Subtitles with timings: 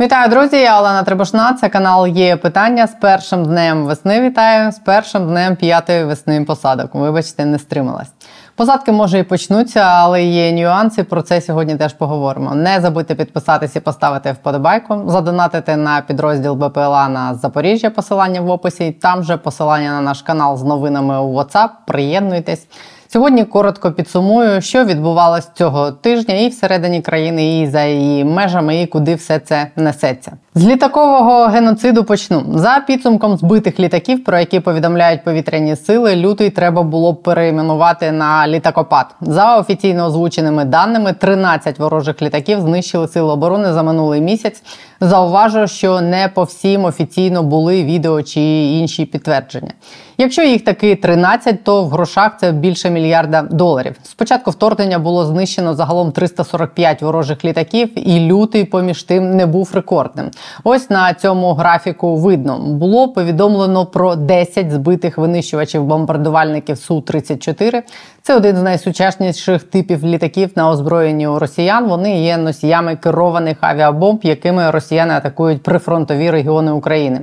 [0.00, 0.56] Вітаю, друзі!
[0.56, 1.52] Я Олена Требушна.
[1.52, 4.20] Це канал є питання з першим днем весни.
[4.20, 6.90] Вітаю з першим днем п'ятої весни посадок.
[6.94, 8.08] Вибачте, не стрималась.
[8.56, 11.04] Посадки може і почнуться, але є нюанси.
[11.04, 12.54] Про це сьогодні теж поговоримо.
[12.54, 17.90] Не забудьте підписатися і поставити вподобайку, задонатити на підрозділ БПЛА на Запоріжжя.
[17.90, 18.92] Посилання в описі.
[18.92, 21.68] Там же посилання на наш канал з новинами у WhatsApp.
[21.86, 22.66] Приєднуйтесь.
[23.12, 28.86] Сьогодні коротко підсумую, що відбувалось цього тижня і всередині країни, і за її межами, і
[28.86, 30.32] куди все це несеться.
[30.54, 36.16] З літакового геноциду почну за підсумком збитих літаків, про які повідомляють повітряні сили.
[36.16, 39.06] Лютий треба було перейменувати на літакопад.
[39.20, 44.62] За офіційно озвученими даними, 13 ворожих літаків знищили сили оборони за минулий місяць.
[45.00, 49.72] Зауважу, що не по всім офіційно були відео чи інші підтвердження.
[50.20, 53.96] Якщо їх таки 13, то в грошах це більше мільярда доларів.
[54.02, 60.30] Спочатку вторгнення було знищено загалом 345 ворожих літаків, і лютий поміж тим не був рекордним.
[60.64, 67.82] Ось на цьому графіку видно було повідомлено про 10 збитих винищувачів бомбардувальників су 34
[68.22, 71.88] Це один з найсучасніших типів літаків на озброєнні у росіян.
[71.88, 77.20] Вони є носіями керованих авіабомб, якими росіяни атакують прифронтові регіони України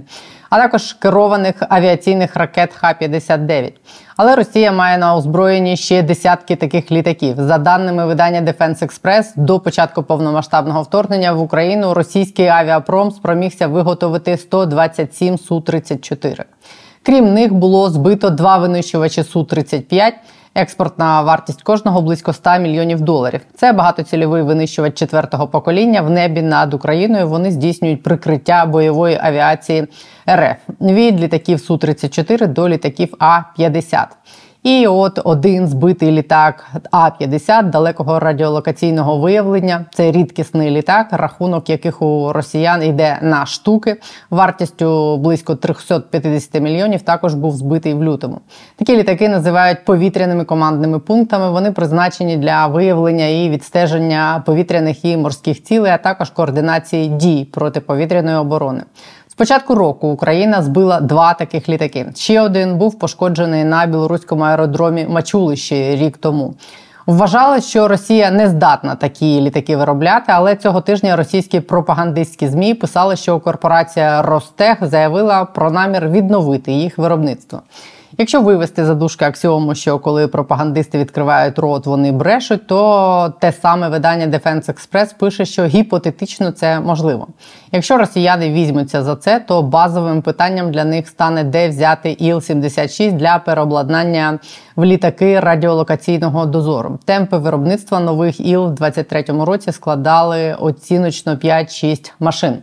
[0.49, 3.73] а також керованих авіаційних ракет Х-59.
[4.17, 7.35] Але Росія має на озброєнні ще десятки таких літаків.
[7.39, 14.37] За даними видання Defense Express, до початку повномасштабного вторгнення в Україну російський авіапром спромігся виготовити
[14.37, 16.45] 127 су 34
[17.03, 20.13] Крім них було збито два винищувачі су 35
[20.57, 23.41] Експортна вартість кожного близько 100 мільйонів доларів.
[23.55, 27.27] Це багатоцільовий винищувач четвертого покоління в небі над Україною.
[27.27, 29.87] Вони здійснюють прикриття бойової авіації
[30.29, 34.07] РФ від літаків су 34 до літаків А 50
[34.67, 39.85] і от один збитий літак А-50 далекого радіолокаційного виявлення.
[39.93, 43.95] Це рідкісний літак, рахунок яких у росіян йде на штуки.
[44.29, 47.01] Вартістю близько 350 мільйонів.
[47.01, 48.39] Також був збитий в лютому.
[48.75, 51.51] Такі літаки називають повітряними командними пунктами.
[51.51, 58.37] Вони призначені для виявлення і відстеження повітряних і морських цілей, а також координації дій протиповітряної
[58.37, 58.83] оборони
[59.37, 62.05] початку року Україна збила два таких літаки.
[62.15, 66.53] Ще один був пошкоджений на білоруському аеродромі Мачулищі рік тому.
[67.05, 73.15] Вважали, що Росія не здатна такі літаки виробляти, але цього тижня російські пропагандистські змі писали,
[73.15, 77.61] що корпорація Ростех заявила про намір відновити їх виробництво.
[78.19, 83.89] Якщо вивести за дужки аксіому, що коли пропагандисти відкривають рот, вони брешуть, то те саме
[83.89, 87.27] видання Defense Express пише, що гіпотетично це можливо.
[87.71, 93.39] Якщо росіяни візьмуться за це, то базовим питанням для них стане де взяти Іл-76 для
[93.39, 94.39] переобладнання
[94.75, 96.99] в літаки радіолокаційного дозору.
[97.05, 102.57] Темпи виробництва нових іл в 2023 році складали оціночно 5-6 машин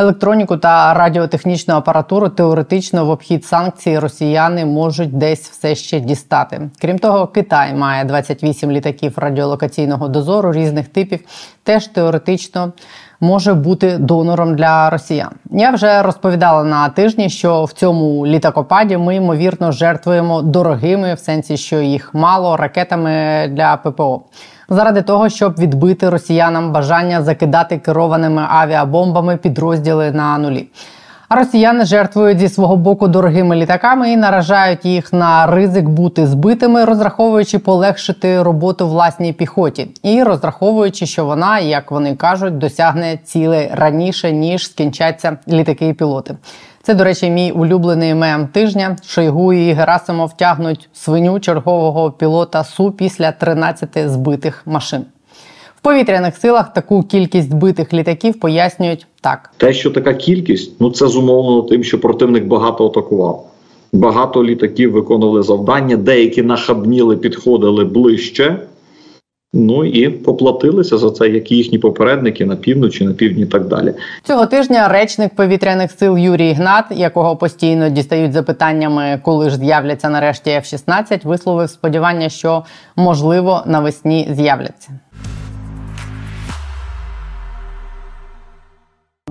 [0.00, 6.70] електроніку та радіотехнічну апаратуру теоретично в обхід санкцій росіяни можуть десь все ще дістати.
[6.80, 11.20] Крім того, Китай має 28 літаків радіолокаційного дозору різних типів,
[11.62, 12.72] теж теоретично.
[13.22, 15.30] Може бути донором для росіян.
[15.50, 21.56] Я вже розповідала на тижні, що в цьому літакопаді ми ймовірно жертвуємо дорогими в сенсі,
[21.56, 24.22] що їх мало ракетами для ППО
[24.70, 30.68] заради того, щоб відбити росіянам бажання закидати керованими авіабомбами підрозділи на нулі.
[31.28, 36.84] А росіяни жертвують зі свого боку дорогими літаками і наражають їх на ризик бути збитими,
[36.84, 44.32] розраховуючи полегшити роботу власній піхоті, і розраховуючи, що вона, як вони кажуть, досягне цілей раніше
[44.32, 46.36] ніж скінчаться літаки і пілоти.
[46.82, 48.96] Це, до речі, мій улюблений мем тижня.
[49.06, 55.04] Шойгу і Герасимов тягнуть свиню чергового пілота Су після 13 збитих машин.
[55.76, 61.06] В повітряних силах таку кількість збитих літаків пояснюють так: те, що така кількість, ну це
[61.06, 63.46] зумовлено тим, що противник багато атакував.
[63.92, 68.58] Багато літаків виконували завдання, деякі нахабніли, підходили ближче.
[69.52, 73.94] Ну і поплатилися за це, як їхні попередники на півночі, на півдні і так далі.
[74.22, 80.50] Цього тижня речник повітряних сил Юрій Гнат, якого постійно дістають запитаннями, коли ж з'являться нарешті
[80.50, 82.64] F-16, висловив сподівання, що
[82.96, 84.88] можливо навесні з'являться.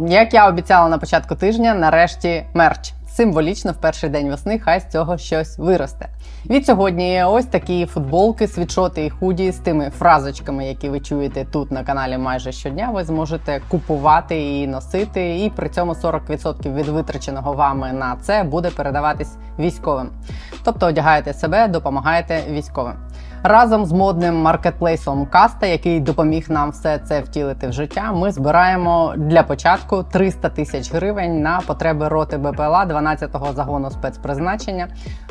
[0.07, 4.87] Як я обіцяла на початку тижня, нарешті мерч символічно в перший день весни, хай з
[4.87, 6.09] цього щось виросте.
[6.49, 11.71] Від сьогодні ось такі футболки, світшоти і худі з тими фразочками, які ви чуєте тут
[11.71, 12.91] на каналі майже щодня.
[12.91, 18.69] Ви зможете купувати і носити, і при цьому 40% від витраченого вами на це буде
[18.69, 20.09] передаватись військовим.
[20.63, 22.95] Тобто одягаєте себе, допомагаєте військовим.
[23.43, 29.13] Разом з модним маркетплейсом Каста, який допоміг нам все це втілити в життя, ми збираємо
[29.17, 34.87] для початку 300 тисяч гривень на потреби роти БПЛА 12-го загону спецпризначення.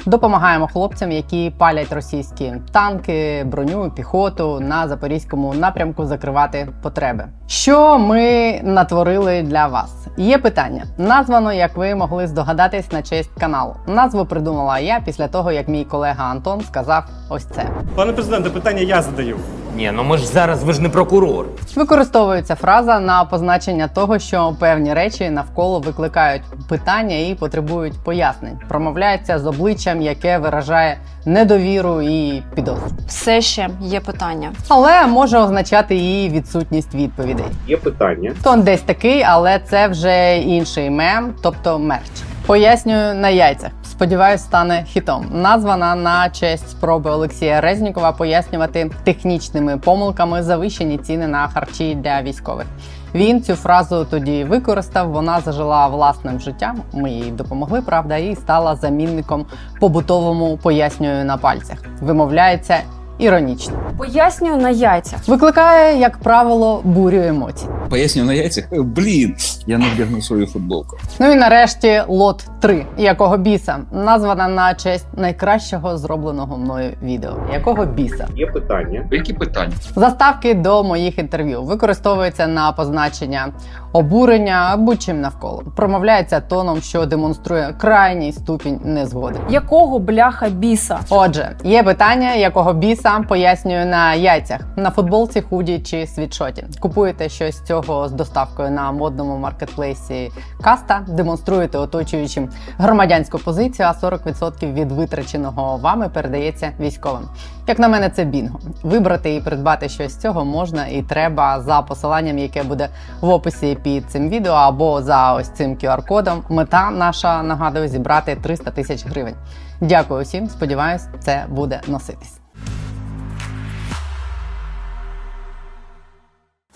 [0.09, 7.25] Допомагаємо хлопцям, які палять російські танки, броню, піхоту на запорізькому напрямку закривати потреби.
[7.47, 10.07] Що ми натворили для вас?
[10.17, 10.85] Є питання.
[10.99, 13.75] Названо, як ви могли здогадатись, на честь каналу.
[13.87, 17.67] Назву придумала я після того, як мій колега Антон сказав ось це.
[17.95, 19.37] Пане президенте, питання я задаю.
[19.79, 21.47] Ні, ну ми ж зараз ви ж не прокурор.
[21.77, 28.59] Використовується фраза на позначення того, що певні речі навколо викликають питання і потребують пояснень.
[28.69, 32.91] Промовляється з обличчям, яке виражає недовіру і підозру.
[33.07, 34.53] Все ще є питання.
[34.69, 37.47] Але може означати і відсутність відповідей.
[37.69, 38.33] Є питання.
[38.43, 42.11] Тон десь такий, але це вже інший мем, тобто мерч.
[42.47, 43.71] Пояснюю на яйцях.
[43.85, 45.27] Сподіваюсь, стане хітом.
[45.33, 52.67] Названа на честь спроби Олексія Резнікова пояснювати технічними помилками завищені ціни на харчі для військових.
[53.15, 55.11] Він цю фразу тоді використав.
[55.11, 56.83] Вона зажила власним життям.
[56.93, 59.47] Ми їй допомогли, правда, і стала замінником
[59.81, 61.79] побутовому пояснюю на пальцях.
[62.01, 62.77] Вимовляється
[63.19, 63.75] іронічно.
[63.99, 65.29] Пояснюю на яйцях.
[65.29, 67.67] Викликає, як правило, бурю емоцій.
[67.91, 68.65] Поясню на яйцях.
[68.73, 70.97] Блін, я не вдягну свою футболку.
[71.19, 72.87] Ну і нарешті лот 3.
[72.97, 77.37] якого біса названа на честь найкращого зробленого мною відео.
[77.53, 78.29] Якого біса?
[78.37, 79.09] Є питання.
[79.11, 79.73] Які питання?
[79.97, 83.49] Заставки до моїх інтерв'ю використовуються на позначення
[83.93, 85.63] обурення або чим навколо.
[85.77, 89.39] Промовляється тоном, що демонструє крайній ступінь незгоди.
[89.51, 90.99] Якого бляха біса?
[91.11, 96.65] Отже, є питання, якого біса пояснюю на яйцях, на футболці, худі чи світшоті.
[96.81, 100.31] Купуєте щось цього з доставкою на модному маркетплейсі
[100.63, 102.48] каста, демонструєте оточуючим
[102.79, 107.23] громадянську позицію, а 40% від витраченого вами передається військовим.
[107.67, 108.61] Як на мене, це бінго.
[108.83, 112.89] Вибрати і придбати щось з цього можна і треба за посиланням, яке буде
[113.21, 116.43] в описі під цим відео, або за ось цим QR-кодом.
[116.49, 119.35] Мета наша нагадую зібрати 300 тисяч гривень.
[119.81, 120.49] Дякую всім.
[120.49, 122.41] Сподіваюсь, це буде носитись.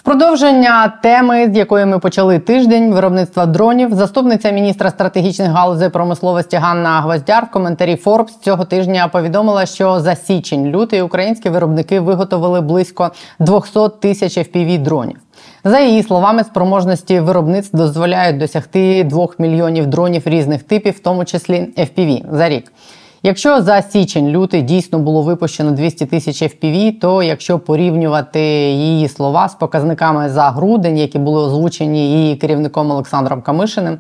[0.05, 7.01] Продовження теми, з якої ми почали тиждень виробництва дронів, заступниця міністра стратегічних галузей промисловості Ганна
[7.01, 13.79] Гвоздяр в коментарі Forbes цього тижня повідомила, що за січень-лютий українські виробники виготовили близько 200
[14.01, 15.17] тисяч fpv дронів.
[15.65, 21.69] За її словами, спроможності виробництв дозволяють досягти 2 мільйонів дронів різних типів, в тому числі
[21.77, 22.73] FPV, за рік.
[23.25, 28.41] Якщо за січень-лютий дійсно було випущено 200 тисяч FPV, то якщо порівнювати
[28.71, 33.99] її слова з показниками за грудень, які були озвучені її керівником Олександром Камишиним,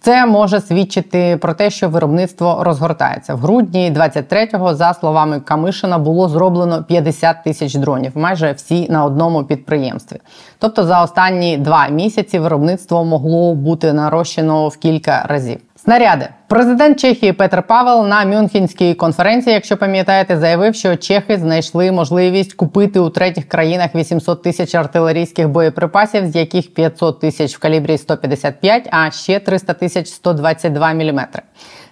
[0.00, 6.28] це може свідчити про те, що виробництво розгортається в грудні 23-го, за словами Камишина, було
[6.28, 10.16] зроблено 50 тисяч дронів, майже всі на одному підприємстві.
[10.58, 15.58] Тобто за останні два місяці виробництво могло бути нарощено в кілька разів.
[15.84, 22.52] Снаряди президент Чехії Петр Павел на Мюнхенській конференції, якщо пам'ятаєте, заявив, що чехи знайшли можливість
[22.52, 28.88] купити у третіх країнах 800 тисяч артилерійських боєприпасів, з яких 500 тисяч в калібрі 155,
[28.90, 31.20] а ще 300 тисяч 122 мм.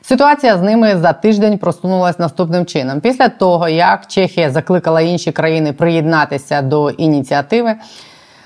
[0.02, 3.00] Ситуація з ними за тиждень просунулась наступним чином.
[3.00, 7.74] Після того, як Чехія закликала інші країни приєднатися до ініціативи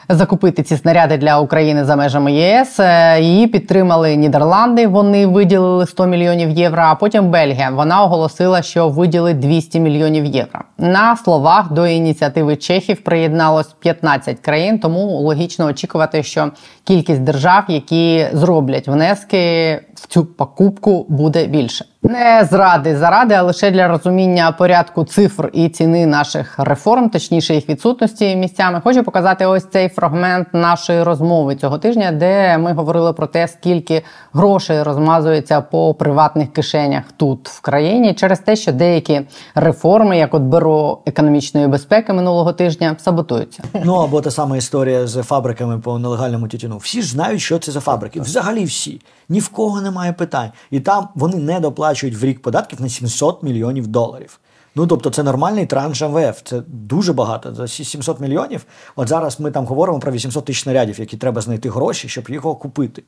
[0.08, 2.80] закупити ці снаряди для України за межами ЄС.
[2.80, 4.86] Е, її підтримали Нідерланди.
[4.86, 6.82] Вони виділили 100 мільйонів євро.
[6.82, 10.60] А потім Бельгія вона оголосила, що виділить 200 мільйонів євро.
[10.78, 14.78] На словах до ініціативи Чехів приєдналось 15 країн.
[14.78, 16.50] Тому логічно очікувати, що
[16.84, 21.84] кількість держав, які зроблять внески в цю покупку, буде більше.
[22.02, 27.68] Не зради заради, а лише для розуміння порядку цифр і ціни наших реформ, точніше їх
[27.68, 28.80] відсутності місцями.
[28.84, 34.02] Хочу показати ось цей фрагмент нашої розмови цього тижня, де ми говорили про те, скільки
[34.32, 39.20] грошей розмазується по приватних кишенях тут в країні, через те, що деякі
[39.54, 43.62] реформи, як от бюро економічної безпеки минулого тижня, саботуються.
[43.84, 46.76] Ну або та сама історія з фабриками по нелегальному тютюну.
[46.76, 48.20] Всі ж знають, що це за фабрики.
[48.20, 49.00] Взагалі всі.
[49.28, 50.50] Ні в кого немає питань.
[50.70, 54.40] І там вони не доплачують в рік податків на 700 мільйонів доларів.
[54.74, 56.40] Ну, тобто, це нормальний транш МВФ.
[56.44, 57.54] Це дуже багато.
[57.54, 58.64] За 700 мільйонів.
[58.96, 62.54] От зараз ми там говоримо про 800 тисяч снарядів, які треба знайти гроші, щоб його
[62.54, 63.02] купити.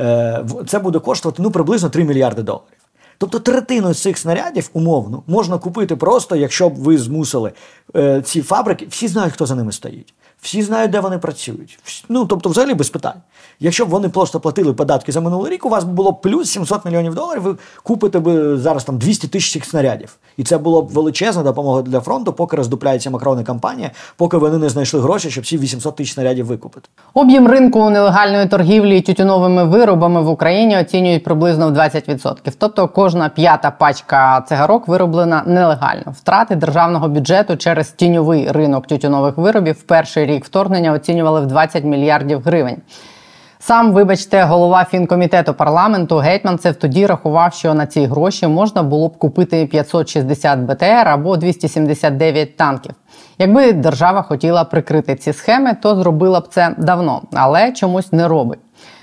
[0.00, 2.78] Е, Це буде коштувати ну, приблизно 3 мільярди доларів.
[3.18, 7.52] Тобто третину цих снарядів умовно можна купити просто, якщо б ви змусили
[7.96, 10.14] е, ці фабрики, всі знають, хто за ними стоїть.
[10.42, 11.78] Всі знають, де вони працюють.
[12.08, 13.20] Ну, тобто, взагалі без питань.
[13.60, 16.84] Якщо б вони просто платили податки за минулий рік, у вас було б плюс 700
[16.84, 20.16] мільйонів доларів, ви купите б зараз там 200 тисяч цих снарядів.
[20.36, 24.58] І це було б величезна допомога для фронту, поки роздупляється Макрон і кампанія, поки вони
[24.58, 26.88] не знайшли гроші, щоб ці 800 тисяч снарядів викупити.
[27.14, 32.52] Об'єм ринку нелегальної торгівлі тютюновими виробами в Україні оцінюють приблизно в 20%.
[32.58, 36.04] Тобто кожна п'ята пачка цигарок вироблена нелегально.
[36.06, 41.84] Втрати державного бюджету через тіньовий ринок тютюнових виробів в перший рік вторгнення оцінювали в 20
[41.84, 42.76] мільярдів гривень.
[43.64, 49.18] Сам, вибачте, голова фінкомітету парламенту Гетьманцев тоді рахував, що на ці гроші можна було б
[49.18, 52.94] купити 560 БТР або 279 танків.
[53.38, 58.58] Якби держава хотіла прикрити ці схеми, то зробила б це давно, але чомусь не робить.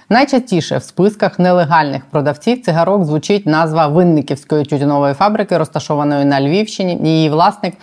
[0.09, 6.99] Найчастіше в списках нелегальних продавців цигарок звучить назва Винниківської тютюнової фабрики, розташованої на Львівщині.
[7.03, 7.73] Її власник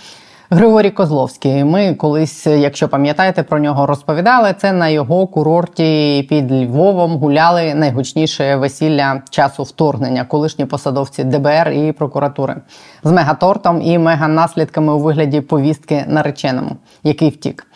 [0.50, 1.64] Григорій Козловський.
[1.64, 4.54] Ми колись, якщо пам'ятаєте, про нього розповідали.
[4.58, 11.92] Це на його курорті під Львовом гуляли найгучніше весілля часу вторгнення, колишні посадовці ДБР і
[11.92, 12.56] прокуратури
[13.04, 17.66] з мегатортом і меганаслідками у вигляді повістки нареченому, який втік.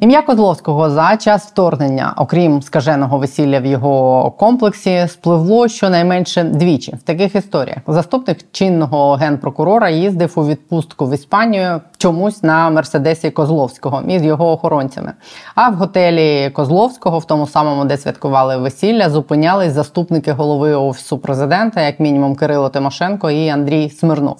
[0.00, 7.02] Ім'я Козловського за час вторгнення, окрім скаженого весілля в його комплексі, спливло щонайменше двічі в
[7.02, 7.78] таких історіях.
[7.86, 15.12] Заступник чинного генпрокурора їздив у відпустку в Іспанію чомусь на мерседесі Козловського із його охоронцями.
[15.54, 21.80] А в готелі Козловського, в тому самому, де святкували весілля, зупинялись заступники голови офісу президента,
[21.80, 24.36] як мінімум Кирило Тимошенко і Андрій Смирнов.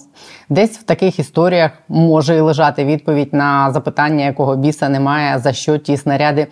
[0.49, 5.79] Десь в таких історіях може і лежати відповідь на запитання, якого біса немає, за що
[5.79, 6.47] ті снаряди,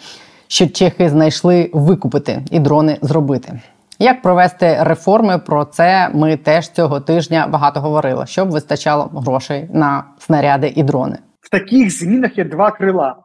[0.49, 3.61] що чехи знайшли викупити і дрони зробити.
[3.99, 5.39] Як провести реформи?
[5.39, 11.19] Про це ми теж цього тижня багато говорили, щоб вистачало грошей на снаряди і дрони.
[11.41, 13.17] в таких змінах є два крила: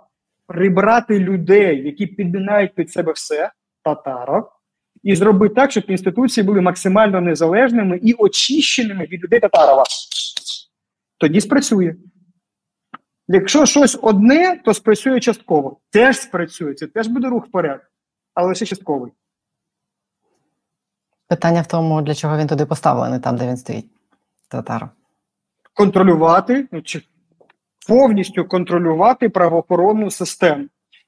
[0.47, 3.51] прибрати людей, які підмінають під себе все,
[3.83, 4.51] татарок,
[5.03, 9.83] і зробити так, щоб інституції були максимально незалежними і очищеними від людей Татарова.
[11.17, 11.93] Тоді спрацює.
[13.27, 15.77] Якщо щось одне, то спрацює частково.
[15.89, 17.81] Теж спрацює, це теж буде рух вперед,
[18.33, 19.11] але лише частковий.
[21.27, 23.85] Питання в тому, для чого він туди поставлений, там, де він стоїть.
[24.49, 24.89] Татаров.
[25.73, 27.01] контролювати, ну, чи
[27.87, 30.65] повністю контролювати правоохоронну систему.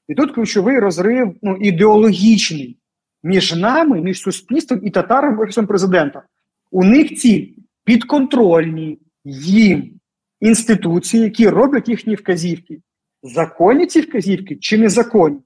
[0.08, 2.78] І тут ключовий розрив ну, ідеологічний
[3.22, 6.22] між нами, між суспільством і татаром офісом президента.
[6.70, 7.46] У них ціль
[7.84, 9.99] підконтрольні їм
[10.40, 12.80] інституції, які роблять їхні вказівки.
[13.22, 15.40] Законні ці вказівки чи незаконні?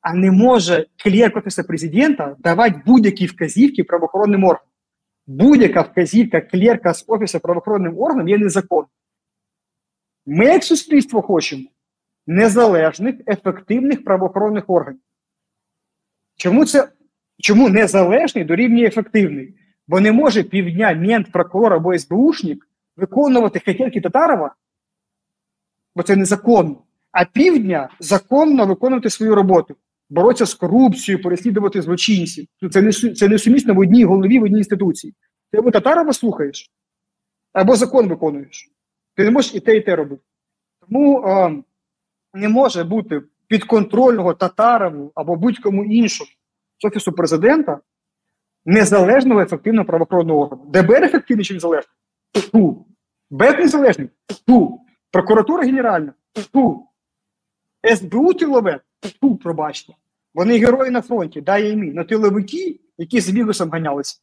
[0.00, 4.72] А не може клієнт офісу президента давати будь-які вказівки правоохоронним органам
[5.26, 8.88] будь-яка вказівка клерка з офісу правоохоронним органом є незаконною.
[10.26, 11.64] Ми, як суспільство, хочемо
[12.26, 15.00] незалежних, ефективних правоохоронних органів.
[16.36, 16.88] Чому це
[17.38, 19.54] чому незалежний дорівнює ефективний?
[19.88, 24.54] Бо не може півдня мент, прокурор або СБУшник виконувати хотілки Татарова,
[25.96, 26.82] бо це незаконно.
[27.12, 29.76] А півдня законно виконувати свою роботу,
[30.10, 32.46] боротися з корупцією, переслідувати злочинців.
[32.62, 35.14] Ну, Це не це не сумісно в одній голові, в одній інституції.
[35.50, 36.70] Ти або Татарова слухаєш,
[37.52, 38.70] або закон виконуєш.
[39.16, 40.22] Ти не можеш і те, і те робити.
[40.80, 41.62] Тому е,
[42.34, 46.30] не може бути підконтрольного Татарову або будь-кому іншому
[46.78, 47.80] з офісу президента
[48.64, 50.64] незалежного ефективного правоохоронного органу.
[50.70, 51.96] ДБР ефективний чи незалежний?
[52.32, 52.86] Ту.
[53.30, 54.08] БЕП незалежний?
[54.46, 54.80] Ту.
[55.10, 56.14] Прокуратура генеральна?
[56.52, 56.88] Ту.
[57.96, 58.80] СБУ тилове?
[59.20, 59.94] Ту, пробачте.
[60.34, 64.20] Вони герої на фронті, дай їм на тиловики, які з вірусом ганялися.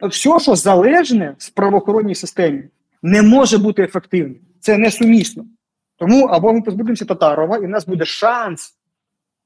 [0.00, 2.64] Все, що залежне в правоохоронній системі,
[3.02, 4.40] не може бути ефективним.
[4.60, 5.46] Це несумісно.
[5.96, 8.78] Тому або ми позбудемося Татарова, і в нас буде шанс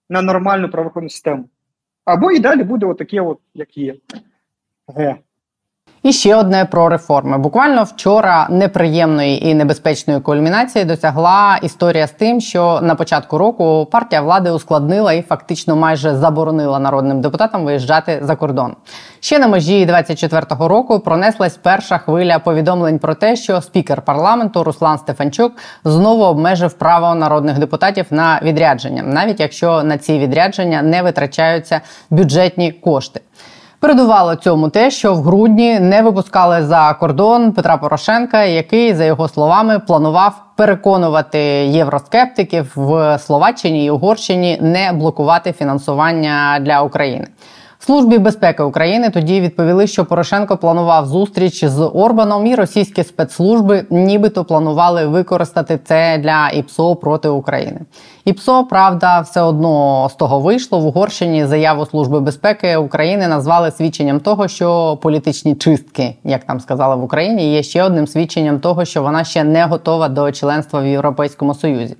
[0.09, 1.49] на нормальну правоохоронну систему.
[2.05, 3.97] Або і далі буде отаке, от, як є.
[4.88, 5.19] Ге.
[6.02, 7.38] І ще одне про реформи.
[7.38, 14.23] Буквально вчора неприємної і небезпечної кульмінації досягла історія з тим, що на початку року партія
[14.23, 18.76] влади ускладнила і фактично майже заборонила народним депутатам виїжджати за кордон.
[19.21, 24.99] Ще на межі 24-го року пронеслась перша хвиля повідомлень про те, що спікер парламенту Руслан
[24.99, 25.52] Стефанчук
[25.85, 31.80] знову обмежив право народних депутатів на відрядження, навіть якщо на ці відрядження не витрачаються
[32.11, 33.21] бюджетні кошти.
[33.83, 39.29] Передувало цьому те, що в грудні не випускали за кордон Петра Порошенка, який, за його
[39.29, 47.27] словами, планував переконувати євроскептиків в Словаччині і Угорщині не блокувати фінансування для України.
[47.87, 54.45] Службі безпеки України тоді відповіли, що Порошенко планував зустріч з Орбаном, і російські спецслужби нібито
[54.45, 57.81] планували використати це для ІПСО проти України.
[58.25, 61.47] ІПСО, правда, все одно з того вийшло в Угорщині.
[61.47, 67.53] Заяву Служби безпеки України назвали свідченням того, що політичні чистки, як там сказали в Україні,
[67.53, 71.97] є ще одним свідченням того, що вона ще не готова до членства в Європейському Союзі.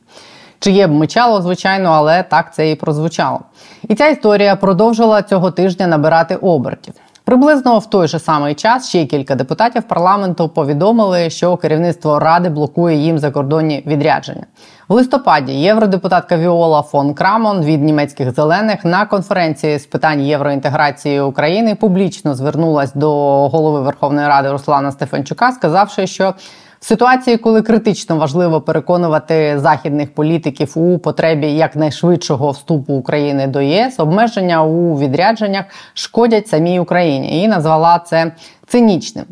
[0.62, 3.40] Чиє б мечало, звичайно, але так це і прозвучало.
[3.88, 6.95] І ця історія продовжила цього тижня набирати обертів.
[7.25, 12.97] Приблизно в той же самий час ще кілька депутатів парламенту повідомили, що керівництво ради блокує
[12.97, 14.47] їм закордонні відрядження.
[14.88, 21.75] В листопаді євродепутатка Віола фон Крамон від німецьких зелених на конференції з питань євроінтеграції України
[21.75, 23.11] публічно звернулась до
[23.49, 26.35] голови Верховної Ради Руслана Стефанчука, сказавши, що
[26.83, 34.01] в ситуації, коли критично важливо переконувати західних політиків у потребі якнайшвидшого вступу України до ЄС,
[34.01, 38.33] обмеження у відрядженнях шкодять самій Україні і назвала це
[38.67, 39.25] цинічним.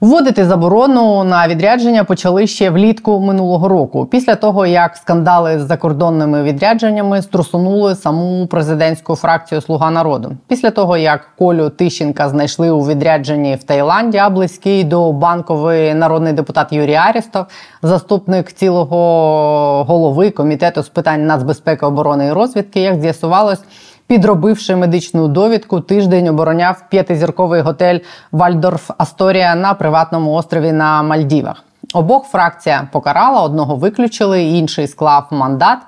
[0.00, 6.42] Вводити заборону на відрядження почали ще влітку минулого року, після того як скандали з закордонними
[6.42, 10.36] відрядженнями струсунули саму президентську фракцію Слуга народу.
[10.48, 16.32] Після того як Колю Тищенка знайшли у відрядженні в Таїланді, а близький до банкової народний
[16.32, 17.46] депутат Юрій Арістов,
[17.82, 23.62] заступник цілого голови комітету з питань нацбезпеки, оборони і розвідки, як з'ясувалось
[24.10, 27.98] підробивши медичну довідку, тиждень обороняв п'ятизірковий готель
[28.32, 31.64] Вальдорф Асторія на приватному острові на Мальдівах.
[31.94, 35.78] Обох фракція покарала, одного виключили, інший склав мандат.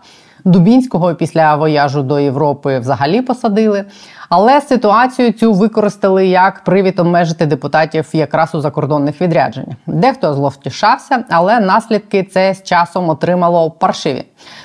[0.45, 3.85] Дубінського після вояжу до Європи взагалі посадили.
[4.29, 9.77] Але ситуацію цю використали як привід обмежити депутатів якраз у закордонних відрядженнях.
[9.87, 14.25] Дехто зловтішався, але наслідки це з часом отримало паршиві.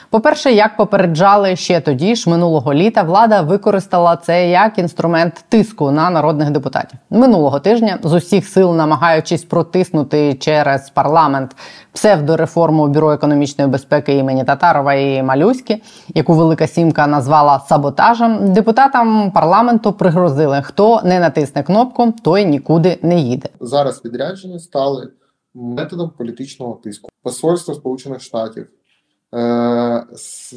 [0.10, 6.10] По-перше, як попереджали ще тоді ж минулого літа, влада використала це як інструмент тиску на
[6.10, 11.56] народних депутатів минулого тижня з усіх сил, намагаючись протиснути через парламент
[11.94, 15.82] псевдореформу бюро економічної безпеки імені Татарова і Малюськи,
[16.16, 18.54] яку Велика Сімка назвала саботажем.
[18.54, 23.50] Депутатам парламенту пригрозили, хто не натисне кнопку, той нікуди не їде.
[23.62, 25.10] Зараз відрядження стали
[25.54, 27.10] методом політичного тиску.
[27.24, 28.68] Посольство Сполучених Штатів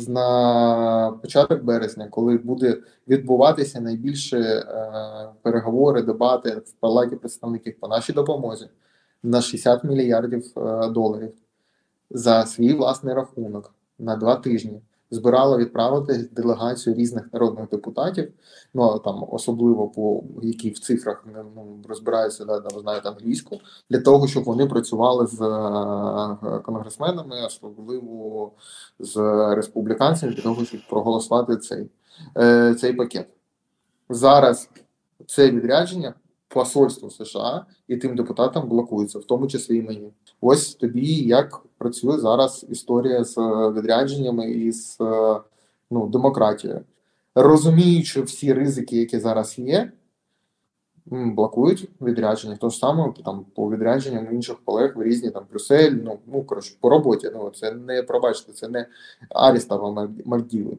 [0.09, 8.13] на початок березня, коли буде відбуватися найбільше е, переговори, дебати в палаті представників по нашій
[8.13, 8.69] допомозі
[9.23, 11.33] на 60 мільярдів е, доларів
[12.11, 14.81] за свій власний рахунок на два тижні
[15.11, 18.33] збирала відправити делегацію різних народних депутатів.
[18.75, 21.25] Ну там особливо по які в цифрах
[21.57, 28.53] ну, розбираються да, да, знають англійську, для того, щоб вони працювали з е, конгресменами, особливо
[28.99, 29.17] з
[29.55, 31.91] республіканцями, для того, щоб проголосувати цей,
[32.37, 33.29] е, цей пакет.
[34.09, 34.69] Зараз
[35.27, 36.15] це відрядження.
[36.55, 40.13] Посольство США і тим депутатам блокується, в тому числі і мені.
[40.41, 43.37] Ось тобі як працює зараз історія з
[43.77, 44.99] відрядженнями і з
[45.91, 46.81] ну, демократією.
[47.35, 49.93] Розуміючи всі ризики, які зараз є,
[51.07, 52.57] блокують відрядження.
[52.57, 56.77] То ж саме там по відрядженням інших колег в різні там Брюссель, ну ну коротше,
[56.81, 57.31] по роботі.
[57.35, 58.87] Ну це не пробачте, це не
[59.29, 60.79] Арістава Мальдіви.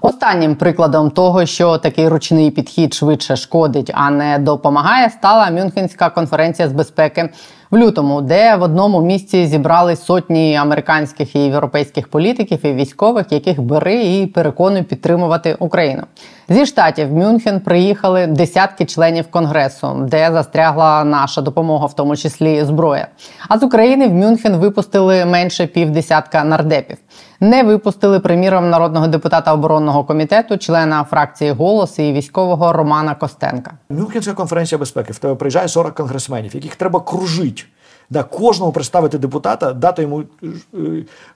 [0.00, 6.68] Останнім прикладом того, що такий ручний підхід швидше шкодить, а не допомагає, стала Мюнхенська конференція
[6.68, 7.28] з безпеки
[7.70, 13.62] в лютому, де в одному місці зібрались сотні американських і європейських політиків і військових, яких
[13.62, 16.02] бери і переконуй підтримувати Україну.
[16.48, 23.06] Зі штатів Мюнхен приїхали десятки членів конгресу, де застрягла наша допомога, в тому числі зброя.
[23.48, 26.96] А з України в Мюнхен випустили менше півдесятка нардепів.
[27.42, 33.72] Не випустили приміром народного депутата оборонного комітету, члена фракції «Голос» і військового Романа Костенка.
[33.90, 37.62] Мюнхенська конференція безпеки в тебе приїжджає 40 конгресменів, яких треба кружити.
[38.10, 40.22] Да, Кожному представити депутата, дати йому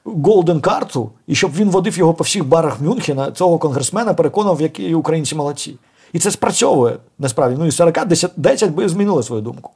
[0.04, 4.94] голден карту, і щоб він водив його по всіх барах Мюнхена, цього конгресмена переконав, які
[4.94, 5.76] українці молодці.
[6.12, 7.56] І це спрацьовує насправді.
[7.58, 9.70] Ну і 40 10, 10 би змінили свою думку.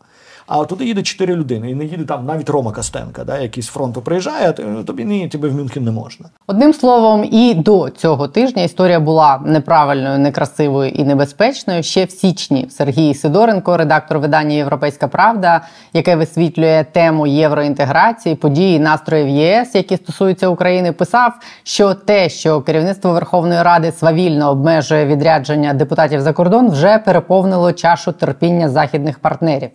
[0.46, 3.66] А туди їде чотири людини, і не їде там навіть Рома Костенка, да, який з
[3.66, 6.26] фронту приїжджає, а ну, тобі ні, тебе в Мюнхен не можна.
[6.46, 11.82] Одним словом, і до цього тижня історія була неправильною, некрасивою і небезпечною.
[11.82, 15.60] Ще в січні Сергій Сидоренко, редактор видання Європейська Правда,
[15.92, 23.12] яке висвітлює тему євроінтеграції, події, настроїв ЄС, які стосуються України, писав, що те, що керівництво
[23.12, 29.70] Верховної Ради свавільно обмежує відрядження депутатів за кордон, вже переповнило чашу терпіння західних партнерів.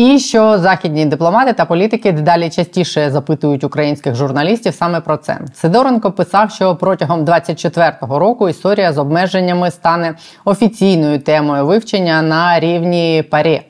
[0.00, 5.38] І що західні дипломати та політики дедалі частіше запитують українських журналістів саме про це.
[5.54, 13.24] Сидоренко писав, що протягом 24-го року історія з обмеженнями стане офіційною темою вивчення на рівні
[13.30, 13.62] парі.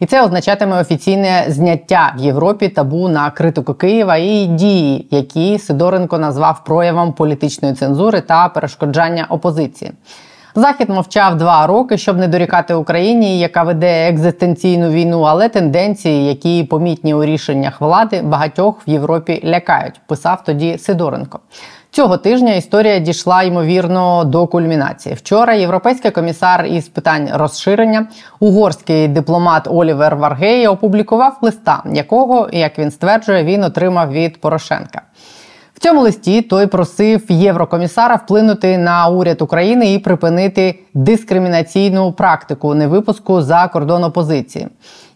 [0.00, 6.18] І це означатиме офіційне зняття в Європі табу на критику Києва і дії, які Сидоренко
[6.18, 9.92] назвав проявом політичної цензури та перешкоджання опозиції.
[10.58, 16.64] Захід мовчав два роки, щоб не дорікати Україні, яка веде екзистенційну війну, але тенденції, які
[16.64, 20.00] помітні у рішеннях влади, багатьох в Європі лякають.
[20.06, 21.40] Писав тоді Сидоренко.
[21.90, 25.14] Цього тижня історія дійшла ймовірно до кульмінації.
[25.14, 28.06] Вчора європейський комісар із питань розширення,
[28.40, 35.02] угорський дипломат Олівер Варгей опублікував листа, якого, як він стверджує, він отримав від Порошенка.
[35.78, 43.42] В цьому листі той просив єврокомісара вплинути на уряд України і припинити дискримінаційну практику невипуску
[43.42, 44.68] за кордон опозиції.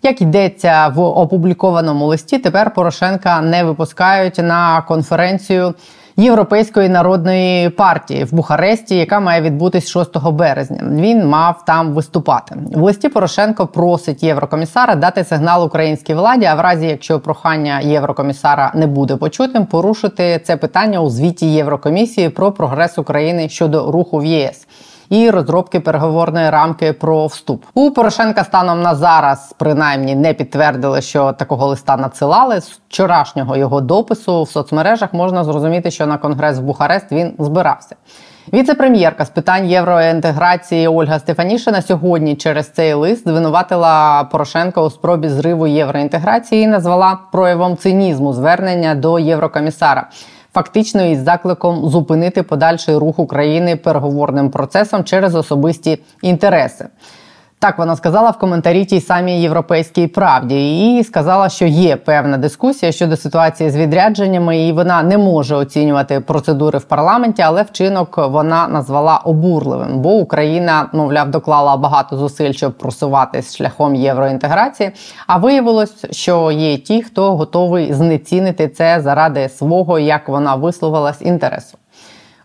[0.03, 5.75] Як йдеться в опублікованому листі, тепер Порошенка не випускають на конференцію.
[6.17, 10.85] Європейської народної партії в Бухаресті, яка має відбутись 6 березня.
[10.91, 12.55] Він мав там виступати.
[12.75, 16.45] В листі Порошенко просить єврокомісара дати сигнал українській владі.
[16.45, 22.29] А в разі, якщо прохання єврокомісара не буде почутим, порушити це питання у звіті Єврокомісії
[22.29, 24.67] про прогрес України щодо руху в ЄС
[25.09, 27.65] і розробки переговорної рамки про вступ.
[27.75, 32.61] У Порошенка станом на зараз принаймні не підтвердили, що такого листа надсилали.
[32.61, 37.97] З вчорашнього його допису в соцмережах можна зрозуміти, що на конгрес в Бухарест він збирався.
[38.53, 45.67] Віце-прем'єрка з питань євроінтеграції Ольга Стефанішина сьогодні через цей лист звинуватила Порошенка у спробі зриву
[45.67, 50.09] євроінтеграції і назвала проявом цинізму звернення до єврокомісара
[50.55, 56.87] фактично із закликом зупинити подальший рух України переговорним процесом через особисті інтереси.
[57.63, 62.93] Так вона сказала в коментарі тій самій європейській правді, і сказала, що є певна дискусія
[62.93, 68.69] щодо ситуації з відрядженнями, і вона не може оцінювати процедури в парламенті, але вчинок вона
[68.69, 74.91] назвала обурливим, бо Україна, мовляв, доклала багато зусиль, щоб просуватись шляхом євроінтеграції.
[75.27, 81.79] А виявилось, що є ті, хто готовий знецінити це заради свого, як вона висловилась, інтересу.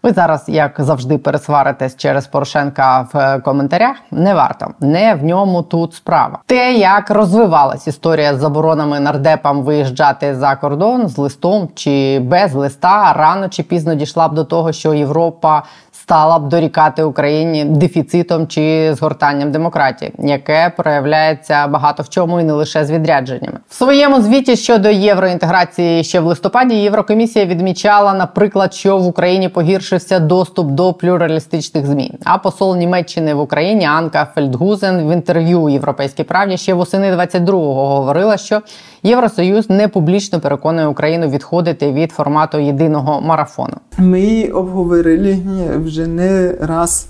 [0.08, 3.96] Ви зараз, як завжди, пересваритесь через Порошенка в е, коментарях.
[4.12, 6.40] Не варто, не в ньому тут справа.
[6.46, 13.14] Те, як розвивалась історія з заборонами нардепам виїжджати за кордон з листом чи без листа,
[13.14, 15.64] рано чи пізно дійшла б до того, що Європа
[16.08, 22.54] стала б дорікати Україні дефіцитом чи згортанням демократії, яке проявляється багато в чому і не
[22.54, 23.58] лише з відрядженнями.
[23.70, 30.20] В своєму звіті щодо євроінтеграції ще в листопаді Єврокомісія відмічала, наприклад, що в Україні погіршився
[30.20, 32.14] доступ до плюралістичних змі.
[32.24, 38.38] А посол Німеччини в Україні Анка Фельдгузен в інтерв'ю Європейській правді ще восени 22-го говорила,
[38.38, 38.62] що
[39.04, 43.74] Євросоюз не публічно переконує Україну відходити від формату єдиного марафону.
[43.98, 45.40] Ми обговорили
[45.86, 47.08] вже не раз,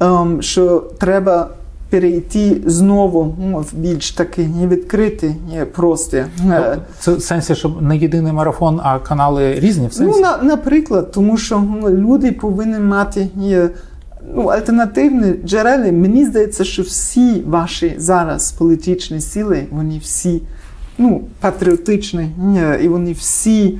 [0.00, 1.48] ем, що треба
[1.94, 6.26] перейти знову ну, в більш таки не відкритий, не просте.
[6.98, 10.12] Це в сенсі, щоб не єдиний марафон, а канали різні в сенсі?
[10.16, 13.28] Ну, на, наприклад, тому що ну, люди повинні мати
[14.34, 15.92] ну, альтернативні джерела.
[15.92, 20.42] Мені здається, що всі ваші зараз політичні сили, вони всі
[20.98, 22.28] ну, патріотичні,
[22.82, 23.78] і вони всі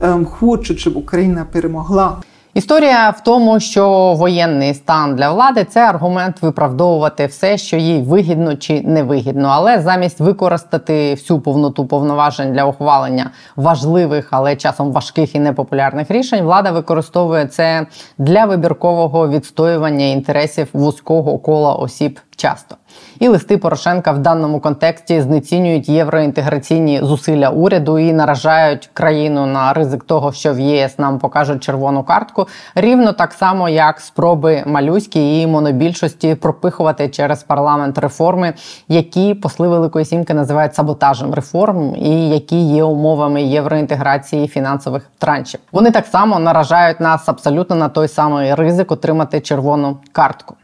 [0.00, 2.16] ем, хочуть, щоб Україна перемогла.
[2.56, 8.56] Історія в тому, що воєнний стан для влади це аргумент виправдовувати все, що їй вигідно
[8.56, 15.38] чи невигідно, але замість використати всю повноту повноважень для ухвалення важливих, але часом важких і
[15.38, 17.86] непопулярних рішень, влада використовує це
[18.18, 22.76] для вибіркового відстоювання інтересів вузького кола осіб часто.
[23.18, 30.04] І листи Порошенка в даному контексті знецінюють євроінтеграційні зусилля уряду і наражають країну на ризик
[30.04, 35.46] того, що в ЄС нам покажуть червону картку, рівно так само, як спроби малюські і
[35.46, 38.54] монобільшості пропихувати через парламент реформи,
[38.88, 45.60] які посли Великої Сімки називають саботажем реформ, і які є умовами євроінтеграції фінансових траншів.
[45.72, 50.54] Вони так само наражають нас абсолютно на той самий ризик отримати червону картку.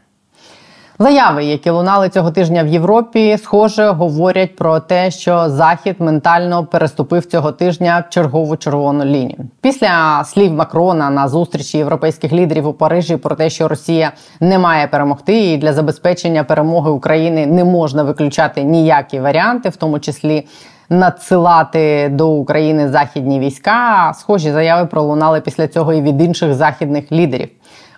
[0.99, 7.25] Заяви, які лунали цього тижня в Європі, схоже говорять про те, що Захід ментально переступив
[7.25, 9.37] цього тижня чергову червону лінію.
[9.61, 14.87] Після слів Макрона на зустрічі європейських лідерів у Парижі про те, що Росія не має
[14.87, 20.47] перемогти, і для забезпечення перемоги України не можна виключати ніякі варіанти, в тому числі.
[20.89, 27.49] Надсилати до України західні війська схожі заяви пролунали після цього і від інших західних лідерів.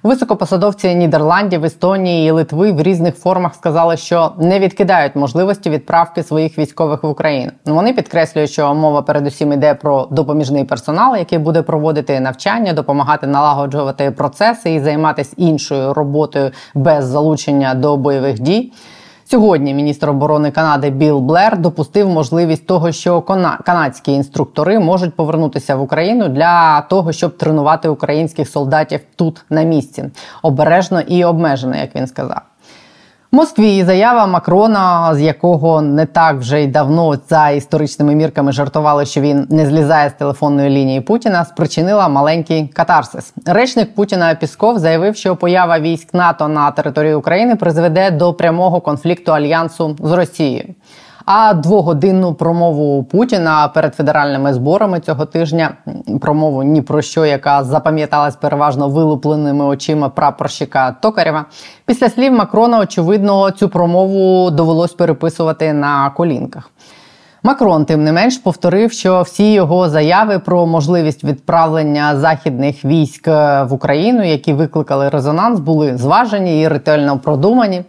[0.05, 6.57] Високопосадовці Нідерландів, Естонії і Литви в різних формах сказали, що не відкидають можливості відправки своїх
[6.57, 7.51] військових в Україну.
[7.65, 14.11] Вони підкреслюють, що мова передусім йде про допоміжний персонал, який буде проводити навчання, допомагати налагоджувати
[14.11, 18.73] процеси і займатися іншою роботою без залучення до бойових дій.
[19.27, 23.21] Сьогодні міністр оборони Канади Біл Блер допустив можливість того, що
[23.65, 30.05] канадські інструктори можуть повернутися в Україну для того, щоб тренувати українських солдатів тут на місці
[30.41, 32.41] обережно і обмежено, як він сказав.
[33.35, 39.21] Москві заява Макрона, з якого не так вже й давно за історичними мірками жартували, що
[39.21, 43.33] він не злізає з телефонної лінії Путіна, спричинила маленький катарсис.
[43.45, 49.31] Речник Путіна Пісков заявив, що поява військ НАТО на території України призведе до прямого конфлікту
[49.31, 50.75] альянсу з Росією.
[51.25, 55.71] А двогодинну промову Путіна перед федеральними зборами цього тижня
[56.21, 61.45] промову ні про що, яка запам'яталась переважно вилупленими очима прапорщика Токарєва.
[61.85, 66.71] Після слів Макрона, очевидно, цю промову довелось переписувати на колінках.
[67.43, 73.67] Макрон, тим не менш, повторив, що всі його заяви про можливість відправлення західних військ в
[73.69, 77.83] Україну, які викликали резонанс, були зважені і ретельно продумані.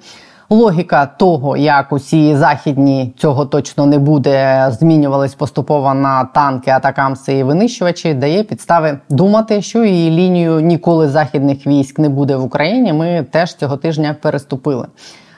[0.51, 7.43] Логіка того, як усі західні цього точно не буде, змінювались поступово на танки, атакамси і
[7.43, 12.93] винищувачі, дає підстави думати, що і лінію ніколи західних військ не буде в Україні.
[12.93, 14.87] Ми теж цього тижня переступили.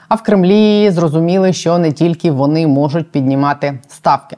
[0.07, 4.37] А в Кремлі зрозуміли, що не тільки вони можуть піднімати ставки.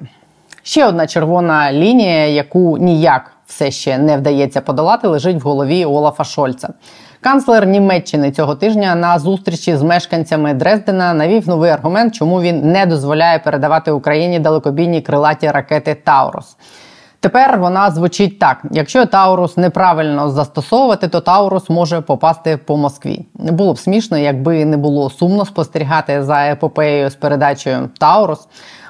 [0.63, 6.23] Ще одна червона лінія, яку ніяк все ще не вдається подолати, лежить в голові Олафа
[6.23, 6.73] Шольца.
[7.23, 12.86] Канцлер Німеччини цього тижня на зустрічі з мешканцями Дрездена навів новий аргумент, чому він не
[12.86, 16.57] дозволяє передавати Україні далекобійні крилаті ракети Таурус.
[17.19, 23.25] Тепер вона звучить так: якщо Таурус неправильно застосовувати, то Таурус може попасти по Москві.
[23.34, 28.47] Було б смішно, якби не було сумно спостерігати за епопеєю з передачею Таурус.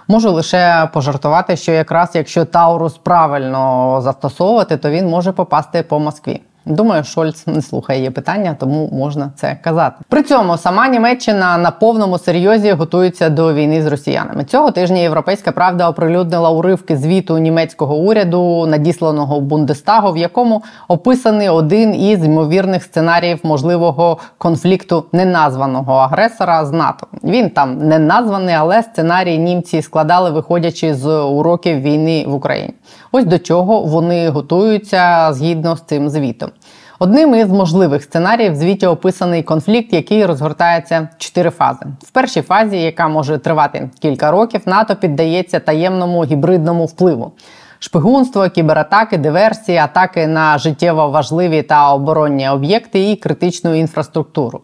[0.07, 6.41] Можу лише пожартувати, що якраз якщо Таурус правильно застосовувати, то він може попасти по Москві.
[6.65, 9.95] Думаю, Шольц не слухає її питання, тому можна це казати.
[10.10, 14.43] При цьому сама Німеччина на повному серйозі готується до війни з росіянами.
[14.43, 21.95] Цього тижня Європейська правда оприлюднила уривки звіту німецького уряду, надісланого Бундестагу, в якому описаний один
[21.95, 27.08] із ймовірних сценаріїв можливого конфлікту неназваного агресора з НАТО.
[27.24, 32.74] Він там не названий, але сценарій німці складали, виходячи з уроків війни в Україні.
[33.12, 36.52] Ось до чого вони готуються згідно з цим звітом.
[37.00, 41.86] Одним із можливих сценаріїв в звіті описаний конфлікт, який розгортається чотири фази.
[42.00, 47.32] В першій фазі, яка може тривати кілька років, НАТО піддається таємному гібридному впливу.
[47.80, 54.62] Шпигунство, кібератаки, диверсії, атаки на життєво важливі та оборонні об'єкти і критичну інфраструктуру.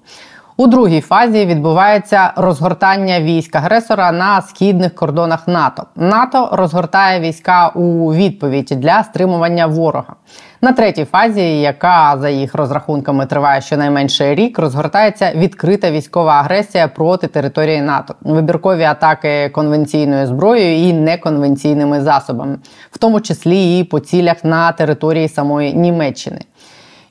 [0.60, 5.84] У другій фазі відбувається розгортання військ агресора на східних кордонах НАТО.
[5.96, 10.15] НАТО розгортає війська у відповідь для стримування ворога.
[10.62, 17.28] На третій фазі, яка за їх розрахунками триває щонайменше рік, розгортається відкрита військова агресія проти
[17.28, 22.58] території НАТО, вибіркові атаки конвенційною зброєю і неконвенційними засобами,
[22.91, 26.39] в тому числі і по цілях на території самої Німеччини.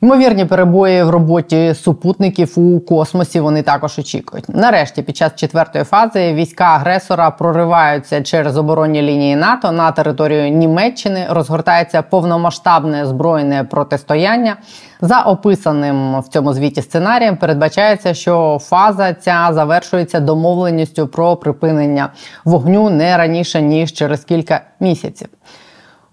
[0.03, 4.45] Ймовірні перебої в роботі супутників у космосі вони також очікують.
[4.49, 11.27] Нарешті, під час четвертої фази війська агресора прориваються через оборонні лінії НАТО на територію Німеччини.
[11.31, 14.57] Розгортається повномасштабне збройне протистояння.
[15.01, 22.09] За описаним в цьому звіті сценарієм, передбачається, що фаза ця завершується домовленістю про припинення
[22.45, 25.29] вогню не раніше ніж через кілька місяців.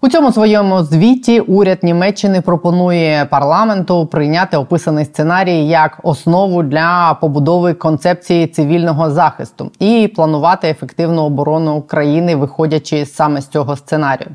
[0.04, 7.74] У цьому своєму звіті уряд Німеччини пропонує парламенту прийняти описаний сценарій як основу для побудови
[7.74, 14.30] концепції цивільного захисту і планувати ефективну оборону країни, виходячи саме з цього сценарію.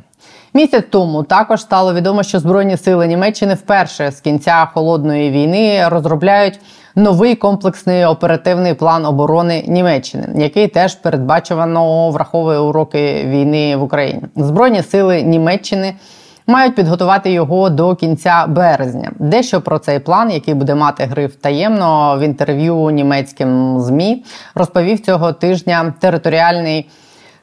[0.54, 6.60] Місяць тому також стало відомо, що збройні сили Німеччини вперше з кінця холодної війни розробляють
[6.96, 14.22] новий комплексний оперативний план оборони Німеччини, який теж передбачувано враховує уроки війни в Україні.
[14.36, 15.94] Збройні сили Німеччини.
[16.48, 19.12] Мають підготувати його до кінця березня.
[19.20, 25.34] Дещо про цей план, який буде мати гриф таємно в інтерв'ю німецьким змі, розповів цього
[25.34, 26.90] тижня територіальний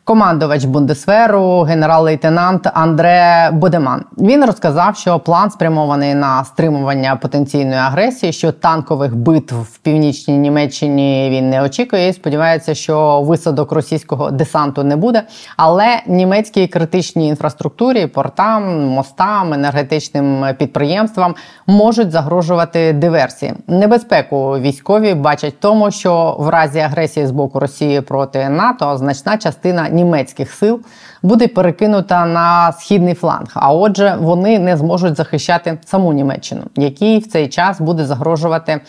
[0.07, 4.05] командувач Бундесверу, генерал-лейтенант Андре Бодеман.
[4.19, 11.29] Він розказав, що план спрямований на стримування потенційної агресії, що танкових битв в північній Німеччині
[11.31, 12.09] він не очікує.
[12.09, 15.23] і Сподівається, що висадок російського десанту не буде.
[15.57, 21.35] Але німецькій критичній інфраструктурі, портам, мостам, енергетичним підприємствам
[21.67, 23.55] можуть загрожувати диверсії.
[23.67, 29.37] Небезпеку військові бачать в тому, що в разі агресії з боку Росії проти НАТО значна
[29.37, 30.81] частина німецьких сил
[31.23, 33.51] буде перекинута на східний фланг.
[33.55, 38.81] А отже, вони не зможуть захищати саму Німеччину, якій в цей час буде загрожувати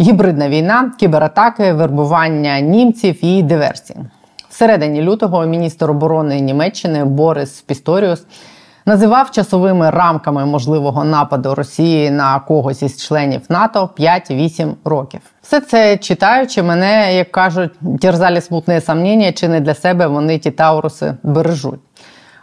[0.00, 3.98] гібридна війна, кібератаки, вербування німців і диверсії.
[4.48, 8.26] В середині лютого міністр оборони Німеччини Борис Пісторіус
[8.86, 15.20] називав часовими рамками можливого нападу Росії на когось із членів НАТО 5-8 років.
[15.42, 20.50] Все це читаючи, мене як кажуть, терзалі смутне сомнення, чи не для себе вони ті
[20.50, 21.80] тауруси бережуть.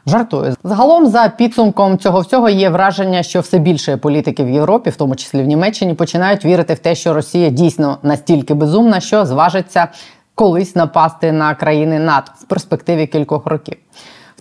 [0.06, 0.56] Жартую.
[0.64, 5.16] Загалом, за підсумком цього всього, є враження, що все більше політиків в Європі, в тому
[5.16, 9.88] числі в Німеччині, починають вірити в те, що Росія дійсно настільки безумна, що зважиться
[10.36, 13.78] колись напасти на країни НАТО в перспективі кількох років.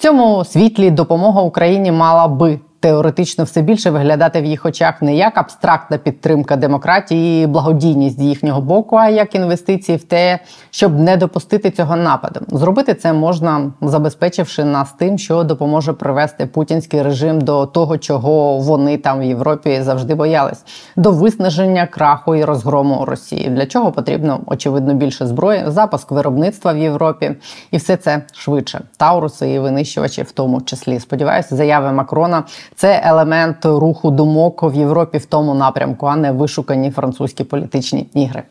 [0.03, 5.39] Цьому світлі допомога Україні мала би теоретично все більше виглядати в їх очах не як
[5.39, 10.39] абстрактна підтримка демократії і благодійність з їхнього боку, а як інвестиції в те,
[10.71, 12.41] щоб не допустити цього нападу.
[12.49, 18.99] Зробити це можна, забезпечивши нас тим, що допоможе привести путінський режим до того, чого вони
[18.99, 20.65] там в Європі завжди боялись,
[20.97, 23.49] до виснаження краху і розгрому Росії.
[23.49, 27.35] Для чого потрібно очевидно більше зброї, запуск виробництва в Європі,
[27.71, 28.81] і все це швидше.
[28.97, 31.01] Тауруси і винищувачі, в тому числі.
[31.01, 32.45] Сподіваюся, заяви Макрона
[32.77, 38.43] це елемент руху думок в Європі в тому напрямку, а не вишукані французькі політичні ігри.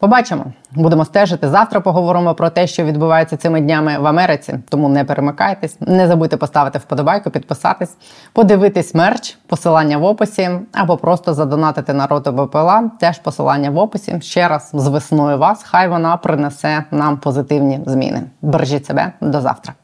[0.00, 1.48] Побачимо, будемо стежити.
[1.48, 4.58] Завтра поговоримо про те, що відбувається цими днями в Америці.
[4.68, 7.96] Тому не перемикайтесь, не забудьте поставити вподобайку, підписатись,
[8.32, 12.90] подивитись мерч, посилання в описі, або просто задонатити на БПЛА.
[13.00, 14.20] Теж посилання в описі.
[14.20, 15.62] Ще раз з весною вас.
[15.62, 18.22] Хай вона принесе нам позитивні зміни.
[18.42, 19.74] Бережіть себе до завтра.